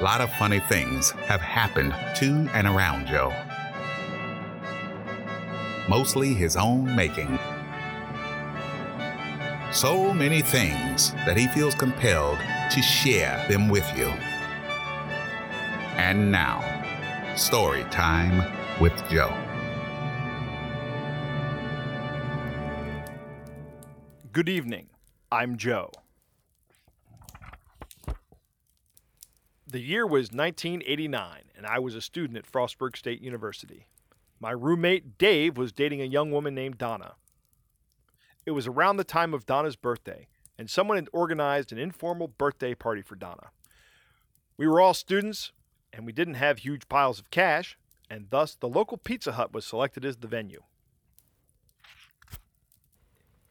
A 0.00 0.04
lot 0.04 0.20
of 0.20 0.32
funny 0.34 0.60
things 0.60 1.10
have 1.26 1.40
happened 1.40 1.92
to 2.18 2.48
and 2.54 2.68
around 2.68 3.08
Joe. 3.08 3.34
Mostly 5.88 6.34
his 6.34 6.56
own 6.56 6.94
making. 6.94 7.36
So 9.72 10.14
many 10.14 10.40
things 10.40 11.10
that 11.26 11.36
he 11.36 11.48
feels 11.48 11.74
compelled 11.74 12.38
to 12.70 12.80
share 12.80 13.44
them 13.48 13.68
with 13.68 13.84
you. 13.96 14.06
And 15.96 16.30
now, 16.30 16.62
story 17.34 17.82
time 17.90 18.44
with 18.80 18.94
Joe. 19.10 19.36
Good 24.30 24.48
evening. 24.48 24.90
I'm 25.32 25.56
Joe. 25.56 25.90
The 29.70 29.80
year 29.80 30.06
was 30.06 30.32
1989, 30.32 31.42
and 31.54 31.66
I 31.66 31.78
was 31.78 31.94
a 31.94 32.00
student 32.00 32.38
at 32.38 32.50
Frostburg 32.50 32.96
State 32.96 33.20
University. 33.20 33.86
My 34.40 34.50
roommate, 34.50 35.18
Dave, 35.18 35.58
was 35.58 35.72
dating 35.72 36.00
a 36.00 36.06
young 36.06 36.30
woman 36.30 36.54
named 36.54 36.78
Donna. 36.78 37.16
It 38.46 38.52
was 38.52 38.66
around 38.66 38.96
the 38.96 39.04
time 39.04 39.34
of 39.34 39.44
Donna's 39.44 39.76
birthday, 39.76 40.26
and 40.56 40.70
someone 40.70 40.96
had 40.96 41.10
organized 41.12 41.70
an 41.70 41.76
informal 41.76 42.28
birthday 42.28 42.74
party 42.74 43.02
for 43.02 43.14
Donna. 43.14 43.50
We 44.56 44.66
were 44.66 44.80
all 44.80 44.94
students, 44.94 45.52
and 45.92 46.06
we 46.06 46.12
didn't 46.12 46.34
have 46.34 46.60
huge 46.60 46.88
piles 46.88 47.18
of 47.18 47.30
cash, 47.30 47.76
and 48.08 48.28
thus 48.30 48.54
the 48.54 48.70
local 48.70 48.96
Pizza 48.96 49.32
Hut 49.32 49.52
was 49.52 49.66
selected 49.66 50.02
as 50.02 50.16
the 50.16 50.28
venue. 50.28 50.62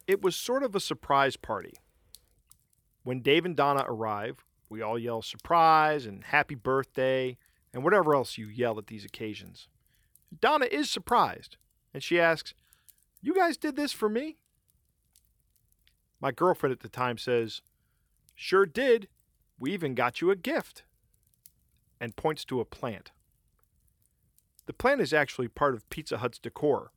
It 0.08 0.20
was 0.20 0.34
sort 0.34 0.64
of 0.64 0.74
a 0.74 0.80
surprise 0.80 1.36
party. 1.36 1.74
When 3.04 3.20
Dave 3.20 3.44
and 3.44 3.54
Donna 3.54 3.84
arrive, 3.86 4.44
we 4.68 4.82
all 4.82 4.98
yell 4.98 5.22
surprise 5.22 6.06
and 6.06 6.24
happy 6.24 6.54
birthday 6.54 7.36
and 7.72 7.84
whatever 7.84 8.14
else 8.14 8.38
you 8.38 8.46
yell 8.46 8.78
at 8.78 8.86
these 8.86 9.04
occasions. 9.04 9.68
Donna 10.40 10.66
is 10.70 10.90
surprised, 10.90 11.56
and 11.94 12.02
she 12.02 12.20
asks, 12.20 12.54
You 13.22 13.34
guys 13.34 13.56
did 13.56 13.76
this 13.76 13.92
for 13.92 14.08
me? 14.08 14.38
My 16.20 16.32
girlfriend 16.32 16.72
at 16.72 16.80
the 16.80 16.88
time 16.88 17.18
says, 17.18 17.62
Sure 18.34 18.66
did. 18.66 19.08
We 19.58 19.72
even 19.72 19.94
got 19.94 20.20
you 20.20 20.30
a 20.30 20.36
gift. 20.36 20.84
And 22.00 22.16
points 22.16 22.44
to 22.46 22.60
a 22.60 22.64
plant. 22.64 23.10
The 24.66 24.72
plant 24.72 25.00
is 25.00 25.12
actually 25.12 25.48
part 25.48 25.74
of 25.74 25.88
Pizza 25.88 26.18
Hut's 26.18 26.38
decor, 26.38 26.92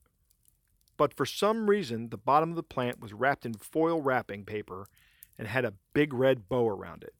but 0.97 1.13
for 1.13 1.25
some 1.25 1.69
reason, 1.69 2.09
the 2.09 2.17
bottom 2.17 2.51
of 2.51 2.55
the 2.55 2.63
plant 2.63 2.99
was 2.99 3.13
wrapped 3.13 3.45
in 3.45 3.53
foil 3.53 4.01
wrapping 4.01 4.45
paper 4.45 4.87
and 5.37 5.47
had 5.47 5.65
a 5.65 5.73
big 5.93 6.13
red 6.13 6.47
bow 6.47 6.67
around 6.67 7.03
it. 7.03 7.15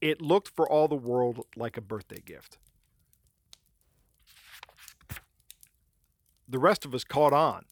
It 0.00 0.20
looked 0.20 0.48
for 0.48 0.68
all 0.68 0.88
the 0.88 0.94
world 0.94 1.46
like 1.56 1.76
a 1.76 1.80
birthday 1.80 2.20
gift. 2.24 2.58
The 6.48 6.58
rest 6.58 6.84
of 6.84 6.94
us 6.94 7.02
caught 7.02 7.32
on, 7.32 7.64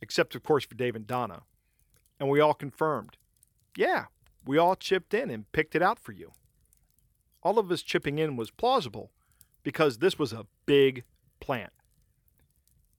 except, 0.00 0.34
of 0.34 0.42
course, 0.42 0.64
for 0.64 0.74
Dave 0.74 0.96
and 0.96 1.06
Donna, 1.06 1.42
and 2.18 2.30
we 2.30 2.40
all 2.40 2.54
confirmed 2.54 3.16
yeah, 3.76 4.06
we 4.44 4.58
all 4.58 4.76
chipped 4.76 5.14
in 5.14 5.30
and 5.30 5.50
picked 5.52 5.74
it 5.74 5.82
out 5.82 5.98
for 5.98 6.12
you. 6.12 6.32
All 7.42 7.58
of 7.58 7.70
us 7.70 7.82
chipping 7.82 8.18
in 8.18 8.36
was 8.36 8.50
plausible 8.50 9.10
because 9.62 9.98
this 9.98 10.18
was 10.18 10.32
a 10.32 10.46
big 10.66 11.04
plant. 11.40 11.72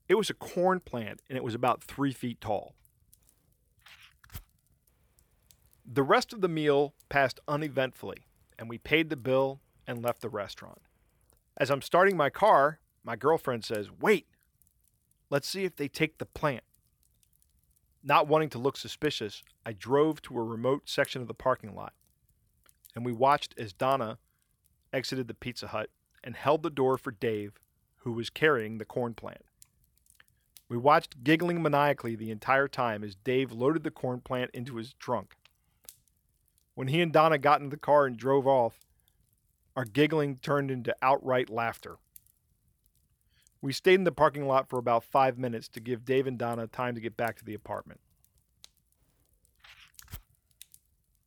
It 0.10 0.16
was 0.16 0.30
a 0.30 0.34
corn 0.34 0.80
plant 0.80 1.22
and 1.30 1.38
it 1.38 1.44
was 1.44 1.56
about 1.56 1.84
three 1.84 2.12
feet 2.12 2.42
tall. 2.42 2.76
The 5.86 6.04
rest 6.04 6.34
of 6.34 6.42
the 6.42 6.50
meal 6.50 6.94
passed 7.10 7.40
uneventfully 7.48 8.26
and 8.58 8.70
we 8.70 8.78
paid 8.78 9.10
the 9.10 9.16
bill 9.16 9.60
and 9.88 10.04
left 10.04 10.22
the 10.22 10.30
restaurant. 10.30 10.82
As 11.58 11.70
I'm 11.70 11.82
starting 11.82 12.18
my 12.18 12.30
car, 12.30 12.80
my 13.04 13.16
girlfriend 13.16 13.64
says, 13.66 13.90
Wait, 13.92 14.28
let's 15.30 15.48
see 15.48 15.66
if 15.66 15.76
they 15.76 15.88
take 15.88 16.18
the 16.18 16.26
plant. 16.26 16.64
Not 18.04 18.28
wanting 18.28 18.50
to 18.50 18.60
look 18.60 18.78
suspicious, 18.78 19.44
I 19.66 19.74
drove 19.74 20.22
to 20.24 20.38
a 20.38 20.44
remote 20.44 20.90
section 20.90 21.22
of 21.22 21.28
the 21.28 21.34
parking 21.34 21.74
lot, 21.74 21.94
and 22.96 23.06
we 23.06 23.14
watched 23.14 23.54
as 23.58 23.74
Donna 23.74 24.18
exited 24.92 25.28
the 25.28 25.34
Pizza 25.34 25.68
Hut 25.68 25.90
and 26.24 26.36
held 26.36 26.64
the 26.64 26.70
door 26.70 26.98
for 26.98 27.12
Dave, 27.12 27.54
who 27.98 28.12
was 28.12 28.30
carrying 28.30 28.78
the 28.78 28.86
corn 28.86 29.14
plant. 29.14 29.46
We 30.70 30.78
watched 30.78 31.24
giggling 31.24 31.62
maniacally 31.62 32.16
the 32.16 32.32
entire 32.32 32.68
time 32.68 33.04
as 33.04 33.16
Dave 33.16 33.52
loaded 33.52 33.84
the 33.84 33.92
corn 33.92 34.22
plant 34.22 34.52
into 34.54 34.78
his 34.78 34.94
trunk. 34.94 35.36
When 36.76 36.88
he 36.88 37.02
and 37.02 37.14
Donna 37.14 37.38
got 37.38 37.62
in 37.62 37.70
the 37.70 37.78
car 37.78 38.06
and 38.06 38.18
drove 38.18 38.48
off, 38.48 38.80
our 39.76 39.86
giggling 39.86 40.38
turned 40.38 40.72
into 40.72 40.96
outright 41.02 41.50
laughter. 41.50 41.98
We 43.62 43.74
stayed 43.74 43.96
in 43.96 44.04
the 44.04 44.12
parking 44.12 44.48
lot 44.48 44.68
for 44.70 44.78
about 44.78 45.04
five 45.04 45.38
minutes 45.38 45.68
to 45.70 45.80
give 45.80 46.04
Dave 46.04 46.28
and 46.28 46.38
Donna 46.38 46.68
time 46.68 46.96
to 46.96 47.02
get 47.02 47.16
back 47.16 47.38
to 47.38 47.46
the 47.46 47.54
apartment. 47.54 48.02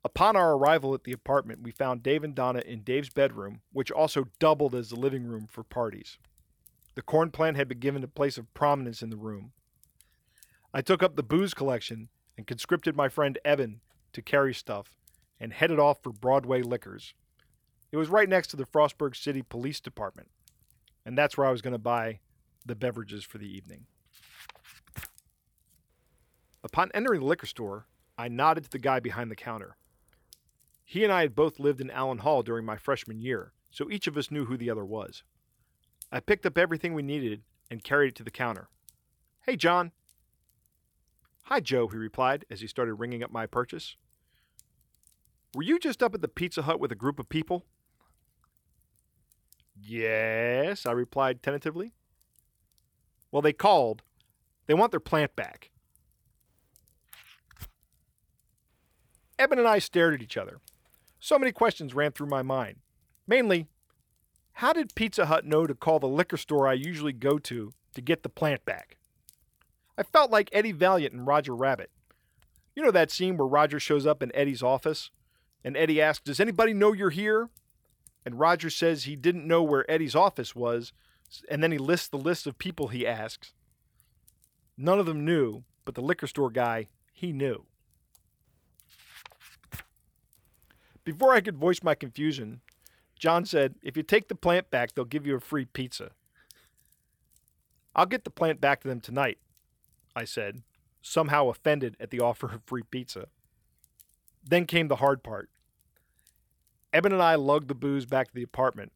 Upon 0.05 0.37
our 0.37 0.55
arrival 0.55 0.95
at 0.95 1.05
the 1.05 1.12
apartment, 1.12 1.62
we 1.62 1.71
found 1.73 2.03
Dave 2.03 2.23
and 2.23 2.35
Donna 2.35 2.61
in 2.61 2.83
Dave's 2.83 3.11
bedroom, 3.11 3.61
which 3.73 3.91
also 3.91 4.29
doubled 4.39 4.75
as 4.75 4.91
the 4.91 4.97
living 4.97 5.25
room 5.25 5.47
for 5.51 5.65
parties. 5.65 6.19
The 6.95 7.03
corn 7.03 7.31
plant 7.31 7.56
had 7.56 7.69
been 7.69 7.81
given 7.81 8.05
a 8.05 8.09
place 8.09 8.39
of 8.39 8.53
prominence 8.55 9.03
in 9.03 9.11
the 9.11 9.17
room. 9.17 9.53
I 10.73 10.81
took 10.81 11.03
up 11.03 11.17
the 11.17 11.23
booze 11.23 11.55
collection 11.55 12.09
and 12.37 12.47
conscripted 12.47 12.95
my 12.95 13.09
friend 13.09 13.39
Evan 13.45 13.81
to 14.12 14.23
carry 14.23 14.55
stuff 14.55 14.97
and 15.41 15.53
headed 15.53 15.79
off 15.79 16.03
for 16.03 16.13
Broadway 16.13 16.63
Liquors. 16.63 17.15
It 17.93 17.97
was 17.97 18.09
right 18.09 18.29
next 18.29 18.49
to 18.49 18.57
the 18.57 18.67
Frostburg 18.67 19.17
City 19.17 19.43
Police 19.43 19.81
Department, 19.81 20.29
and 21.05 21.17
that's 21.17 21.37
where 21.37 21.47
I 21.47 21.53
was 21.53 21.63
going 21.63 21.73
to 21.73 21.79
buy 21.79 22.21
the 22.65 22.75
beverages 22.75 23.25
for 23.25 23.39
the 23.39 23.47
evening. 23.47 23.87
Upon 26.65 26.91
entering 26.95 27.21
the 27.21 27.27
liquor 27.27 27.47
store, 27.47 27.87
I 28.19 28.29
nodded 28.29 28.65
to 28.65 28.71
the 28.71 28.79
guy 28.79 28.99
behind 28.99 29.31
the 29.31 29.37
counter. 29.37 29.77
He 30.85 31.05
and 31.05 31.13
I 31.13 31.23
had 31.23 31.35
both 31.35 31.61
lived 31.61 31.81
in 31.81 31.91
Allen 31.91 32.19
Hall 32.19 32.43
during 32.43 32.65
my 32.65 32.77
freshman 32.77 33.21
year, 33.21 33.53
so 33.71 33.91
each 33.91 34.07
of 34.07 34.17
us 34.17 34.31
knew 34.31 34.47
who 34.47 34.57
the 34.57 34.71
other 34.71 34.85
was. 34.85 35.23
I 36.11 36.21
picked 36.21 36.47
up 36.47 36.57
everything 36.57 36.95
we 36.95 37.03
needed 37.03 37.43
and 37.71 37.85
carried 37.85 38.09
it 38.09 38.15
to 38.17 38.25
the 38.25 38.31
counter. 38.31 38.69
Hey, 39.43 39.57
John. 39.57 39.93
Hi, 41.45 41.61
Joe, 41.61 41.87
he 41.89 41.97
replied 41.97 42.45
as 42.51 42.61
he 42.61 42.67
started 42.67 42.95
ringing 42.95 43.23
up 43.23 43.31
my 43.31 43.47
purchase. 43.47 43.97
Were 45.56 45.62
you 45.62 45.78
just 45.78 46.03
up 46.03 46.15
at 46.15 46.21
the 46.21 46.28
Pizza 46.28 46.61
Hut 46.61 46.78
with 46.78 46.93
a 46.93 46.94
group 46.94 47.19
of 47.19 47.31
people? 47.31 47.65
Yes, 49.75 50.84
I 50.84 50.93
replied 50.93 51.43
tentatively. 51.43 51.94
Well, 53.33 53.41
they 53.41 53.55
called. 53.55 54.03
They 54.67 54.75
want 54.75 54.91
their 54.91 55.00
plant 55.00 55.34
back. 55.34 55.71
Eben 59.39 59.59
and 59.59 59.67
I 59.67 59.78
stared 59.78 60.12
at 60.12 60.21
each 60.21 60.37
other. 60.37 60.61
So 61.21 61.39
many 61.39 61.53
questions 61.53 61.94
ran 61.94 62.12
through 62.12 62.28
my 62.28 62.43
mind. 62.43 62.77
Mainly, 63.27 63.67
how 64.53 64.75
did 64.75 64.94
Pizza 64.94 65.25
Hut 65.25 65.47
know 65.47 65.67
to 65.67 65.75
call 65.75 65.99
the 65.99 66.06
liquor 66.06 66.37
store 66.37 66.69
I 66.69 66.75
usually 66.75 67.15
go 67.15 67.38
to 67.38 67.73
to 67.94 68.03
get 68.03 68.23
the 68.23 68.28
plant 68.28 68.67
back? 68.67 68.99
I 69.97 70.03
felt 70.03 70.31
like 70.31 70.50
Eddie 70.53 70.73
Valiant 70.73 71.15
and 71.15 71.27
Roger 71.27 71.56
Rabbit. 71.56 71.91
You 72.75 72.83
know 72.83 72.91
that 72.91 73.11
scene 73.11 73.38
where 73.38 73.49
Roger 73.49 73.81
shows 73.81 74.06
up 74.06 74.23
in 74.23 74.31
Eddie's 74.37 74.62
office 74.62 75.11
and 75.65 75.77
Eddie 75.77 76.00
asks, 76.00 76.25
Does 76.25 76.41
anybody 76.41 76.72
know 76.72 76.93
you're 76.93 77.11
here? 77.11 77.49
And 78.25 78.39
Roger 78.39 78.71
says 78.71 79.05
he 79.05 79.17
didn't 79.17 79.47
know 79.47 79.62
where 79.62 79.89
Eddie's 79.91 80.17
office 80.17 80.55
was. 80.55 80.93
And 81.49 81.62
then 81.62 81.72
he 81.72 81.78
lists 81.78 82.09
the 82.09 82.17
list 82.17 82.47
of 82.47 82.59
people 82.59 82.89
he 82.89 83.06
asks. 83.06 83.53
None 84.76 84.99
of 84.99 85.06
them 85.06 85.25
knew, 85.25 85.64
but 85.85 85.94
the 85.94 86.00
liquor 86.00 86.26
store 86.26 86.50
guy, 86.50 86.88
he 87.12 87.32
knew. 87.32 87.64
Before 91.05 91.32
I 91.32 91.41
could 91.41 91.56
voice 91.56 91.82
my 91.82 91.94
confusion, 91.94 92.61
John 93.19 93.44
said, 93.44 93.76
If 93.82 93.97
you 93.97 94.03
take 94.03 94.29
the 94.29 94.35
plant 94.35 94.70
back, 94.70 94.93
they'll 94.93 95.05
give 95.05 95.26
you 95.26 95.37
a 95.37 95.41
free 95.41 95.64
pizza. 95.64 96.11
I'll 97.94 98.06
get 98.06 98.25
the 98.25 98.31
plant 98.31 98.61
back 98.61 98.82
to 98.82 98.88
them 98.88 99.00
tonight, 99.00 99.38
I 100.14 100.25
said, 100.25 100.62
somehow 101.00 101.49
offended 101.49 101.97
at 101.99 102.11
the 102.11 102.20
offer 102.20 102.47
of 102.53 102.62
free 102.67 102.82
pizza. 102.82 103.29
Then 104.48 104.64
came 104.64 104.88
the 104.88 104.96
hard 104.96 105.22
part. 105.22 105.50
Eben 106.93 107.12
and 107.12 107.22
I 107.22 107.34
lugged 107.34 107.69
the 107.69 107.75
booze 107.75 108.06
back 108.06 108.28
to 108.28 108.34
the 108.34 108.43
apartment. 108.43 108.93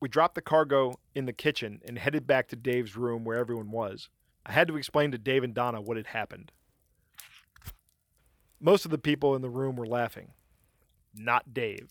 We 0.00 0.08
dropped 0.08 0.34
the 0.34 0.40
cargo 0.40 0.94
in 1.14 1.26
the 1.26 1.32
kitchen 1.32 1.80
and 1.84 1.98
headed 1.98 2.26
back 2.26 2.48
to 2.48 2.56
Dave's 2.56 2.96
room 2.96 3.24
where 3.24 3.38
everyone 3.38 3.70
was. 3.70 4.08
I 4.46 4.52
had 4.52 4.68
to 4.68 4.76
explain 4.76 5.12
to 5.12 5.18
Dave 5.18 5.44
and 5.44 5.54
Donna 5.54 5.80
what 5.80 5.96
had 5.96 6.08
happened. 6.08 6.52
Most 8.60 8.84
of 8.84 8.90
the 8.90 8.98
people 8.98 9.34
in 9.34 9.42
the 9.42 9.50
room 9.50 9.76
were 9.76 9.86
laughing. 9.86 10.32
Not 11.14 11.52
Dave. 11.52 11.90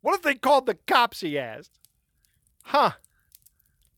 What 0.00 0.16
if 0.16 0.22
they 0.22 0.34
called 0.34 0.66
the 0.66 0.74
cops? 0.86 1.20
He 1.20 1.38
asked. 1.38 1.78
Huh. 2.64 2.92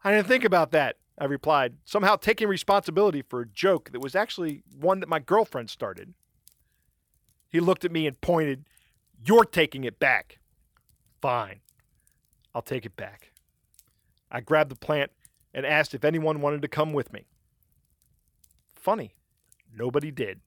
I 0.04 0.12
didn't 0.12 0.26
think 0.26 0.44
about 0.44 0.72
that, 0.72 0.96
I 1.18 1.24
replied, 1.24 1.76
somehow 1.84 2.16
taking 2.16 2.48
responsibility 2.48 3.22
for 3.22 3.40
a 3.40 3.48
joke 3.48 3.90
that 3.92 4.00
was 4.00 4.16
actually 4.16 4.62
one 4.76 5.00
that 5.00 5.08
my 5.08 5.20
girlfriend 5.20 5.70
started. 5.70 6.14
He 7.52 7.60
looked 7.60 7.84
at 7.84 7.92
me 7.92 8.06
and 8.06 8.18
pointed. 8.22 8.64
You're 9.24 9.44
taking 9.44 9.84
it 9.84 9.98
back. 9.98 10.38
Fine. 11.20 11.60
I'll 12.54 12.62
take 12.62 12.86
it 12.86 12.96
back. 12.96 13.30
I 14.30 14.40
grabbed 14.40 14.70
the 14.70 14.76
plant 14.76 15.10
and 15.52 15.66
asked 15.66 15.94
if 15.94 16.02
anyone 16.02 16.40
wanted 16.40 16.62
to 16.62 16.68
come 16.68 16.94
with 16.94 17.12
me. 17.12 17.26
Funny, 18.74 19.14
nobody 19.72 20.10
did. 20.10 20.40